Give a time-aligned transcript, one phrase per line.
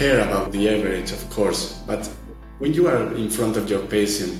[0.00, 2.06] care about the average, of course, but
[2.58, 4.32] when you are in front of your patient,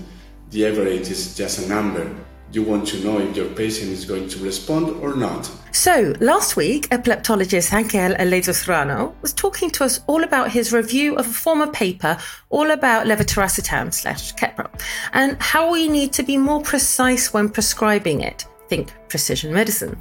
[0.53, 2.05] the average is just a number.
[2.51, 5.51] You want to know if your patient is going to respond or not.
[5.73, 11.27] So, last week, epileptologist Angel Aledo was talking to us all about his review of
[11.27, 12.17] a former paper
[12.49, 14.67] all about levetiracetam slash Keppra
[15.13, 18.47] and how we need to be more precise when prescribing it.
[18.71, 19.95] Think precision medicine.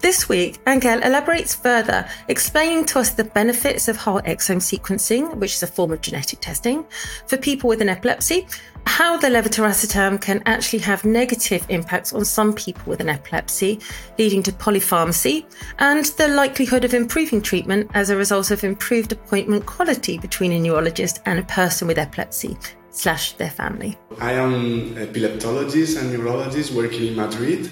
[0.00, 5.54] This week, Angel elaborates further, explaining to us the benefits of whole exome sequencing, which
[5.54, 6.84] is a form of genetic testing,
[7.26, 8.46] for people with an epilepsy,
[8.86, 13.80] how the levetiracetam can actually have negative impacts on some people with an epilepsy,
[14.18, 15.44] leading to polypharmacy,
[15.78, 20.60] and the likelihood of improving treatment as a result of improved appointment quality between a
[20.60, 22.56] neurologist and a person with epilepsy
[22.90, 23.98] slash their family.
[24.20, 27.70] I am epileptologist and neurologist working in Madrid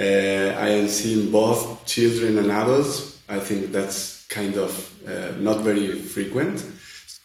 [0.00, 3.20] uh, I am seeing both children and adults.
[3.28, 4.72] I think that's kind of
[5.06, 6.64] uh, not very frequent.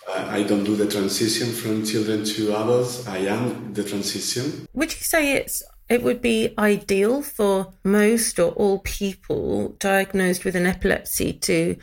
[0.08, 3.08] I don't do the transition from children to adults.
[3.08, 4.67] I am the transition.
[4.73, 10.56] Would you say it's it would be ideal for most or all people diagnosed with
[10.56, 11.78] an epilepsy to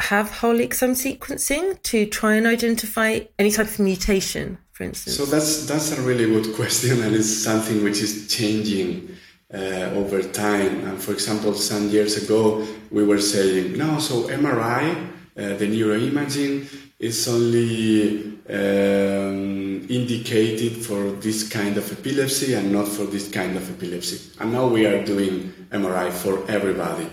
[0.00, 5.16] have whole exome sequencing to try and identify any type of mutation, for instance?
[5.16, 9.16] So that's that's a really good question, and it's something which is changing
[9.52, 10.84] uh, over time.
[10.86, 14.94] And for example, some years ago, we were saying, no, so MRI,
[15.36, 16.66] uh, the neuroimaging,
[16.98, 23.70] is only um, indicated for this kind of epilepsy and not for this kind of
[23.70, 24.32] epilepsy.
[24.40, 27.08] And now we are doing MRI for everybody.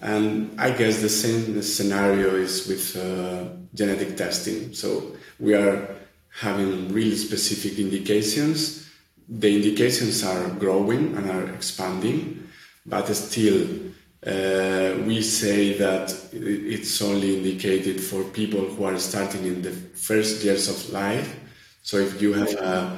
[0.00, 4.74] And I guess the same scenario is with uh, genetic testing.
[4.74, 5.96] So we are
[6.40, 8.85] having really specific indications
[9.28, 12.48] the indications are growing and are expanding,
[12.84, 13.66] but still
[14.26, 20.44] uh, we say that it's only indicated for people who are starting in the first
[20.44, 21.36] years of life.
[21.82, 22.96] So if you have a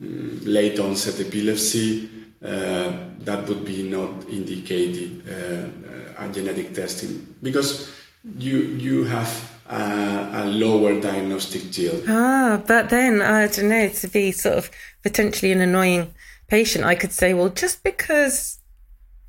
[0.00, 2.08] mm, late onset epilepsy,
[2.42, 7.90] uh, that would be not indicated uh, genetic testing because
[8.38, 12.04] you you have a lower diagnostic yield.
[12.08, 14.70] Ah, but then I don't know to be sort of
[15.02, 16.12] potentially an annoying
[16.48, 18.58] patient, I could say, well, just because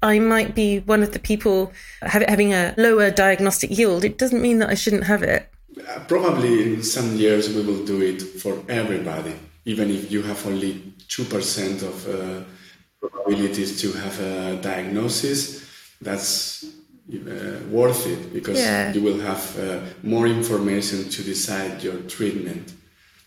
[0.01, 4.59] I might be one of the people having a lower diagnostic yield, it doesn't mean
[4.59, 5.50] that I shouldn't have it.
[5.78, 9.35] Uh, probably in some years we will do it for everybody,
[9.66, 12.44] even if you have only 2% of uh,
[13.00, 15.66] probabilities to have a diagnosis.
[16.01, 16.66] That's
[17.13, 18.91] uh, worth it because yeah.
[18.93, 22.73] you will have uh, more information to decide your treatment.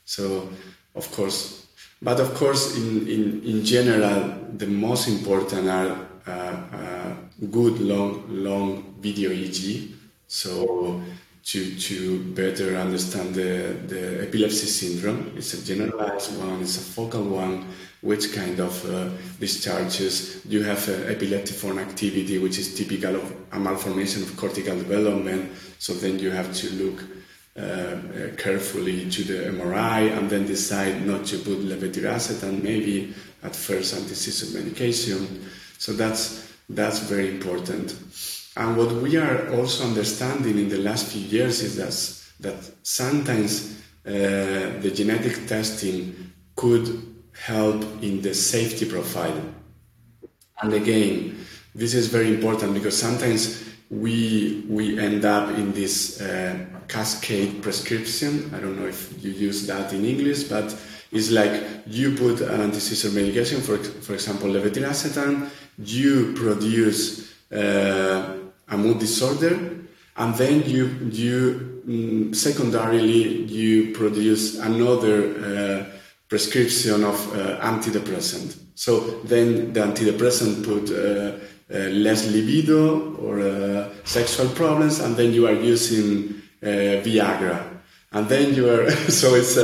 [0.05, 0.49] So,
[0.95, 1.67] of course,
[2.01, 7.15] but of course, in, in, in general, the most important are uh, uh
[7.51, 9.93] good long long video EEG.
[10.27, 11.01] So
[11.45, 15.33] to, to better understand the, the epilepsy syndrome.
[15.37, 17.67] It's a generalized one, it's a focal one,
[18.01, 19.09] which kind of uh,
[19.41, 20.45] discharges.
[20.47, 25.51] You have uh, epileptiform activity, which is typical of a malformation of cortical development.
[25.79, 27.05] So then you have to look
[27.59, 33.95] uh, carefully to the MRI and then decide not to put levetiracetam, maybe at first
[33.95, 35.49] anti-seizure medication.
[35.79, 37.97] So that's, that's very important.
[38.59, 41.95] And what we are also understanding in the last few years is that,
[42.41, 44.11] that sometimes uh,
[44.81, 49.41] the genetic testing could help in the safety profile.
[50.61, 56.59] And again, this is very important because sometimes we we end up in this uh,
[56.89, 58.51] cascade prescription.
[58.53, 60.77] I don't know if you use that in English, but
[61.13, 65.49] it's like you put an anti-seizure medication, for for example, levetiracetam.
[65.79, 68.38] You produce uh,
[68.71, 69.59] a mood disorder,
[70.17, 75.85] and then you you mm, secondarily you produce another uh,
[76.29, 78.57] prescription of uh, antidepressant.
[78.75, 81.39] So then the antidepressant put uh,
[81.71, 87.65] uh less libido or uh, sexual problems, and then you are using uh, Viagra.
[88.11, 89.55] And then you are, so it's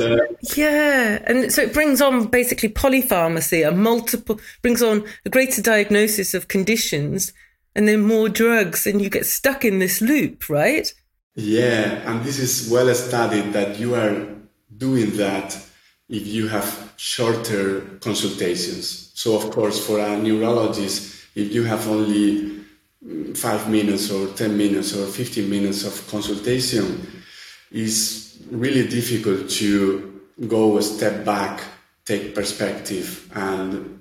[0.55, 6.35] yeah, and so it brings on basically polypharmacy, a multiple brings on a greater diagnosis
[6.35, 7.33] of conditions
[7.75, 10.93] and then more drugs and you get stuck in this loop, right?
[11.35, 14.27] Yeah, and this is well studied that you are
[14.77, 15.59] doing that
[16.09, 19.11] if you have shorter consultations.
[19.15, 22.61] So, of course, for a neurologist, if you have only
[23.05, 27.07] mm, five minutes or 10 minutes or 15 minutes of consultation,
[27.73, 31.63] it's really difficult to go a step back,
[32.05, 33.94] take perspective, and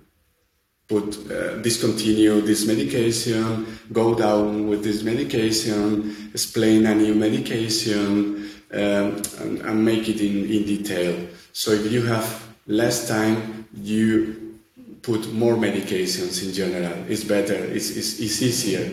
[0.88, 9.22] put uh, discontinue this medication, go down with this medication, explain a new medication, um,
[9.40, 11.28] and, and, make it in, in detail.
[11.54, 14.60] So if you have less time, you
[15.04, 16.94] put more medications in general.
[17.08, 18.92] It's better, it's, it's, it's easier.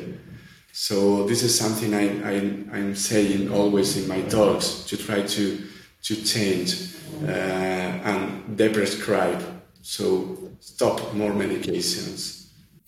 [0.73, 2.35] So this is something I, I,
[2.77, 5.59] I'm saying always in my talks to try to,
[6.03, 6.95] to change
[7.25, 9.43] uh, and deprescribe.
[9.83, 12.47] So stop more medications.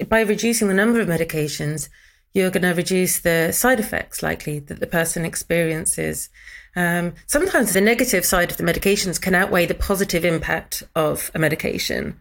[0.08, 1.88] By reducing the number of medications,
[2.34, 6.30] you're going to reduce the side effects likely that the person experiences.
[6.76, 11.38] Um, sometimes the negative side of the medications can outweigh the positive impact of a
[11.38, 12.19] medication.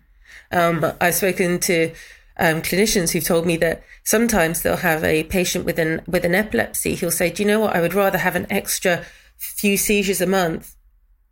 [0.51, 1.93] Um, but I've spoken to
[2.37, 6.35] um, clinicians who've told me that sometimes they'll have a patient with an with an
[6.35, 7.75] epilepsy who'll say, "Do you know what?
[7.75, 9.05] I would rather have an extra
[9.37, 10.75] few seizures a month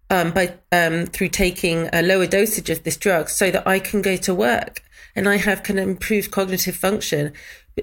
[0.10, 4.02] um, by um, through taking a lower dosage of this drug, so that I can
[4.02, 4.84] go to work
[5.16, 7.34] and I have can improve cognitive function."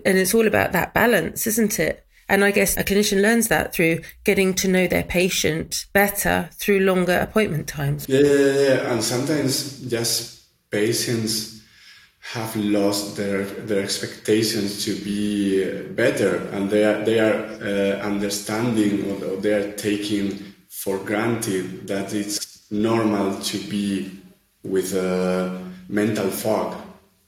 [0.05, 2.06] And it's all about that balance, isn't it?
[2.28, 6.81] And I guess a clinician learns that through getting to know their patient better through
[6.81, 8.08] longer appointment times.
[8.08, 8.93] Yeah, yeah, yeah.
[8.93, 11.62] And sometimes just patients
[12.32, 19.05] have lost their their expectations to be better, and they are they are uh, understanding
[19.08, 20.46] or they are taking
[20.82, 24.11] for granted that it's normal to be
[24.62, 26.75] with a mental fog,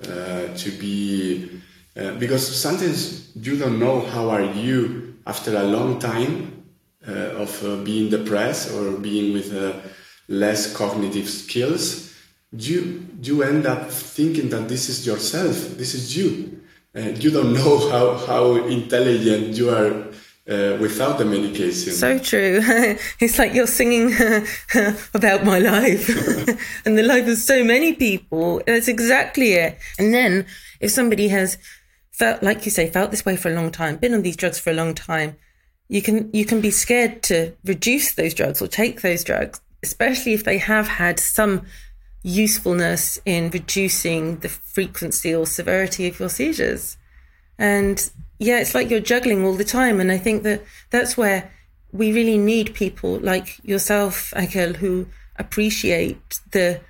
[0.02, 1.48] uh, to be
[1.96, 6.64] uh, because sometimes you don't know how are you after a long time
[7.06, 9.72] uh, of uh, being depressed or being with uh,
[10.28, 12.08] less cognitive skills
[12.52, 16.60] you you end up thinking that this is yourself, this is you.
[16.96, 20.07] Uh, you don't know how, how intelligent you are
[20.48, 21.92] uh, without the medication.
[21.92, 22.60] So true.
[23.20, 24.14] it's like you're singing
[25.14, 26.08] about my life
[26.86, 28.62] and the life of so many people.
[28.66, 29.78] That's exactly it.
[29.98, 30.46] And then
[30.80, 31.58] if somebody has
[32.12, 34.58] felt, like you say, felt this way for a long time, been on these drugs
[34.58, 35.36] for a long time,
[35.88, 40.34] you can you can be scared to reduce those drugs or take those drugs, especially
[40.34, 41.64] if they have had some
[42.22, 46.97] usefulness in reducing the frequency or severity of your seizures.
[47.58, 50.00] And yeah, it's like you're juggling all the time.
[50.00, 51.50] And I think that that's where
[51.92, 55.06] we really need people like yourself, Angel, who
[55.36, 56.80] appreciate the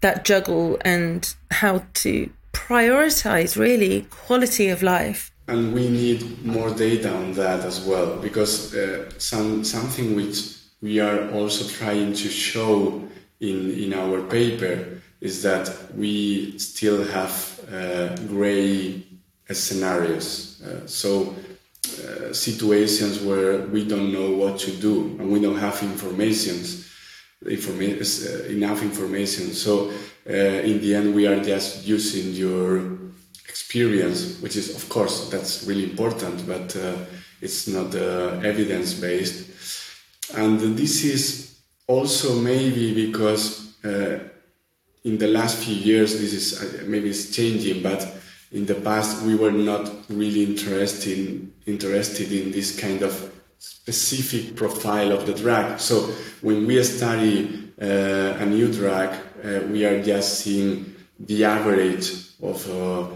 [0.00, 5.30] that juggle and how to prioritize really quality of life.
[5.46, 11.00] And we need more data on that as well, because uh, some something which we
[11.00, 13.02] are also trying to show
[13.40, 19.02] in, in our paper is that we still have uh, gray
[19.54, 20.62] scenarios.
[20.62, 21.34] Uh, so
[22.04, 26.88] uh, situations where we don't know what to do and we don't have informations,
[27.44, 29.52] informa- uh, enough information.
[29.52, 29.90] So
[30.26, 32.98] in the end, we are just using your
[33.48, 36.76] experience, which is of course that's really important, but
[37.40, 37.94] it's not
[38.44, 39.48] evidence based.
[40.36, 41.50] And this is
[41.90, 44.20] also maybe because uh,
[45.04, 48.00] in the last few years this is maybe it's changing but
[48.52, 54.56] in the past we were not really interested in, interested in this kind of specific
[54.56, 56.00] profile of the drug so
[56.40, 59.10] when we study uh, a new drug
[59.44, 62.12] uh, we are just seeing the average
[62.42, 63.06] of uh,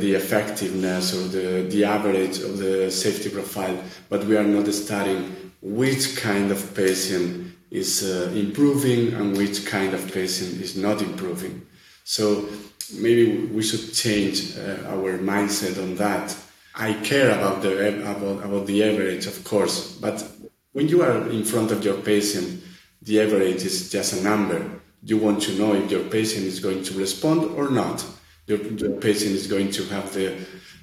[0.00, 3.76] the effectiveness or the, the average of the safety profile
[4.08, 9.94] but we are not studying which kind of patient is uh, improving and which kind
[9.94, 11.66] of patient is not improving.
[12.04, 12.48] So
[12.94, 16.36] maybe we should change uh, our mindset on that.
[16.74, 20.24] I care about the about, about the average, of course, but
[20.72, 22.62] when you are in front of your patient,
[23.02, 24.80] the average is just a number.
[25.02, 28.04] You want to know if your patient is going to respond or not.
[28.46, 30.36] Your, your patient is going to have the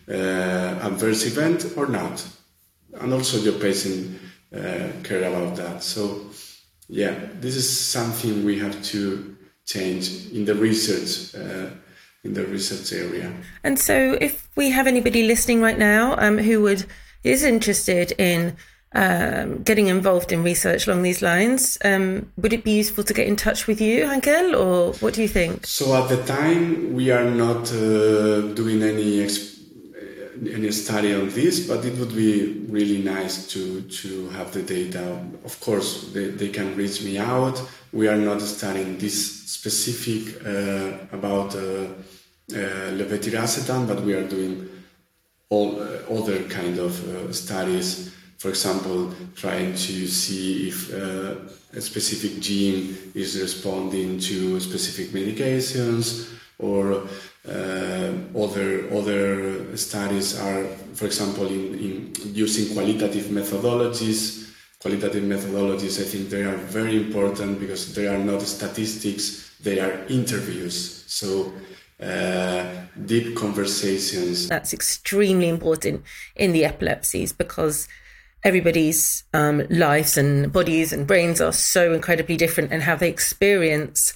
[0.07, 2.27] uh, adverse event or not,
[2.99, 4.19] and also your patient
[4.53, 5.81] uh, care about that.
[5.81, 6.29] So
[6.87, 9.35] yeah, this is something we have to
[9.65, 11.35] change in the research.
[11.35, 11.69] Uh,
[12.25, 13.31] in the research area.
[13.63, 16.85] And so, if we have anybody listening right now um, who would
[17.23, 18.55] is interested in
[18.93, 23.27] um, getting involved in research along these lines, um, would it be useful to get
[23.27, 25.65] in touch with you, Angel, or what do you think?
[25.65, 29.54] So at the time, we are not uh, doing any exp-
[30.51, 35.19] any study on this, but it would be really nice to to have the data.
[35.43, 37.61] Of course, they, they can reach me out.
[37.91, 44.69] We are not studying this specific uh, about uh, uh, levetiracetam, but we are doing
[45.49, 48.13] all uh, other kind of uh, studies.
[48.37, 57.07] For example, trying to see if a specific gene is responding to specific medications or
[57.47, 66.29] other other studies are, for example, in, in using qualitative methodologies, qualitative methodologies, I think
[66.29, 71.03] they are very important because they are not statistics, they are interviews.
[71.07, 71.53] So
[72.01, 72.65] uh,
[73.05, 74.49] deep conversations.
[74.49, 76.03] That's extremely important
[76.35, 77.87] in the epilepsies because
[78.43, 84.13] everybody's um, lives and bodies and brains are so incredibly different and how they experience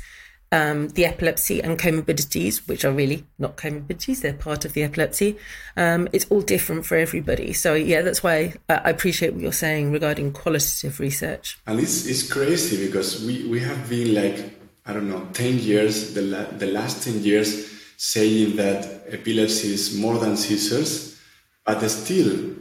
[0.51, 5.37] um, the epilepsy and comorbidities, which are really not comorbidities, they're part of the epilepsy.
[5.77, 7.53] Um, it's all different for everybody.
[7.53, 11.59] So, yeah, that's why I appreciate what you're saying regarding qualitative research.
[11.67, 16.13] And it's, it's crazy because we, we have been like, I don't know, 10 years,
[16.13, 21.19] the, la- the last 10 years, saying that epilepsy is more than seizures,
[21.65, 22.55] but still,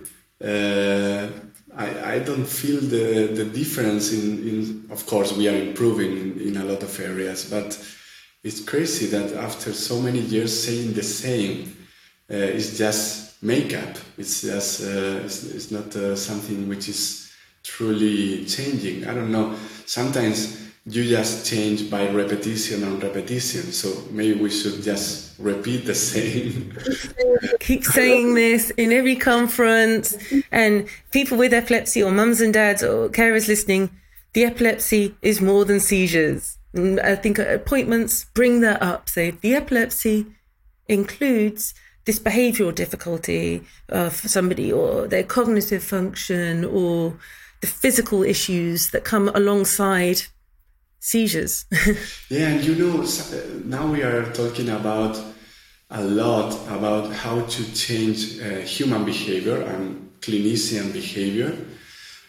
[0.44, 1.28] uh,
[1.78, 6.56] I, I don't feel the, the difference in, in, of course, we are improving in,
[6.56, 7.78] a lot of areas, but
[8.42, 11.76] it's crazy that after so many years saying the same,
[12.30, 13.96] uh, it's just makeup.
[14.16, 17.32] It's just, uh, it's, it's, not uh, something which is
[17.62, 19.06] truly changing.
[19.06, 19.54] I don't know.
[19.86, 23.72] Sometimes you just change by repetition and repetition.
[23.72, 26.76] So maybe we should just repeat the same.
[27.60, 30.16] Keep saying this in every conference,
[30.50, 33.90] and people with epilepsy, or mums and dads, or carers listening,
[34.32, 36.58] the epilepsy is more than seizures.
[36.74, 39.08] I think appointments bring that up.
[39.08, 40.26] So the epilepsy
[40.86, 47.18] includes this behavioral difficulty of somebody, or their cognitive function, or
[47.60, 50.22] the physical issues that come alongside
[51.00, 51.64] seizures.
[52.30, 53.06] yeah, and you know,
[53.64, 55.18] now we are talking about
[55.90, 61.56] a lot about how to change uh, human behavior and clinician behavior.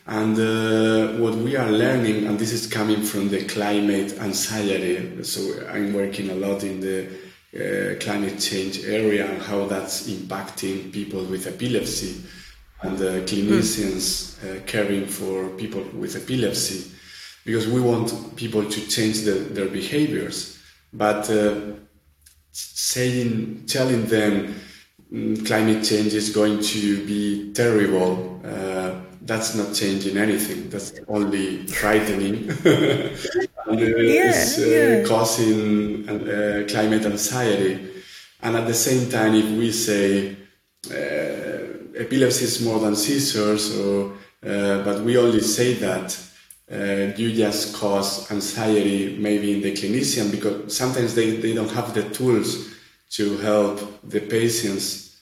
[0.06, 5.68] And uh, what we are learning, and this is coming from the climate anxiety, so
[5.70, 7.08] I'm working a lot in the
[7.54, 12.22] uh, climate change area and how that's impacting people with epilepsy
[12.82, 14.66] and the clinicians mm.
[14.66, 16.92] caring for people with epilepsy
[17.50, 20.60] because we want people to change the, their behaviors.
[20.94, 21.56] But uh,
[22.52, 24.54] saying, telling them
[25.12, 30.70] mm, climate change is going to be terrible, uh, that's not changing anything.
[30.70, 32.50] That's only frightening.
[32.66, 35.04] and uh, yeah, it's uh, yeah.
[35.08, 38.04] causing uh, climate anxiety.
[38.44, 40.36] And at the same time, if we say
[40.92, 46.29] uh, epilepsy is more than seizures, or, but we only say that,
[46.72, 51.94] uh, you just cause anxiety maybe in the clinician because sometimes they, they don't have
[51.94, 52.70] the tools
[53.10, 55.22] to help the patients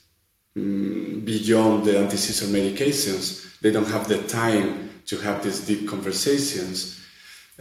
[0.57, 3.59] um, beyond the anti-seizure medications.
[3.61, 6.99] They don't have the time to have these deep conversations.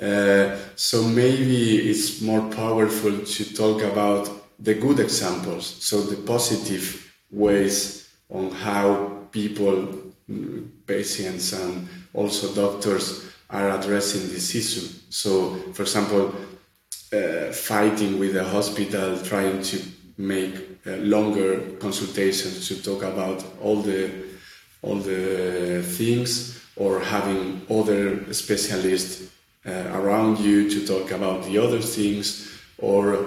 [0.01, 4.29] Uh, so maybe it's more powerful to talk about
[4.59, 9.89] the good examples, so the positive ways on how people,
[10.29, 14.89] mm, patients, and also doctors are addressing this issue.
[15.11, 16.35] So, for example,
[17.13, 19.81] uh, fighting with the hospital, trying to
[20.19, 20.55] make
[20.87, 24.11] uh, longer consultations to talk about all the
[24.83, 29.31] all the things, or having other specialists
[29.67, 33.27] uh, around you to talk about the other things, or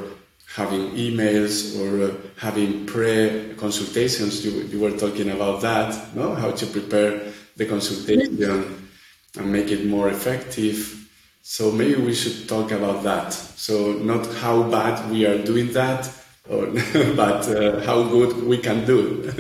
[0.55, 4.45] having emails or having pre-consultations.
[4.45, 6.33] You, you were talking about that, no?
[6.35, 7.21] How to prepare
[7.55, 8.88] the consultation
[9.38, 10.95] and make it more effective.
[11.41, 13.33] So maybe we should talk about that.
[13.33, 16.12] So not how bad we are doing that,
[16.50, 16.65] or,
[17.15, 19.31] but uh, how good we can do.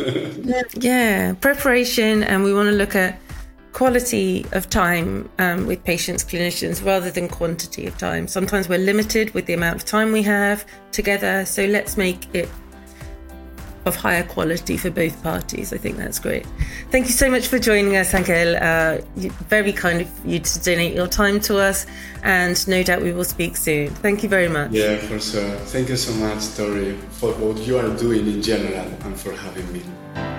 [0.75, 3.19] yeah, preparation, and we want to look at
[3.71, 8.27] quality of time um, with patients, clinicians, rather than quantity of time.
[8.27, 12.49] Sometimes we're limited with the amount of time we have together, so let's make it
[13.85, 15.73] of higher quality for both parties.
[15.73, 16.45] I think that's great.
[16.91, 18.55] Thank you so much for joining us, Angel.
[18.55, 18.97] Uh,
[19.49, 21.85] very kind of you to donate your time to us,
[22.23, 23.89] and no doubt we will speak soon.
[23.89, 24.71] Thank you very much.
[24.71, 25.55] Yeah, for sure.
[25.73, 29.71] Thank you so much, Torie, for what you are doing in general and for having
[29.73, 30.38] me.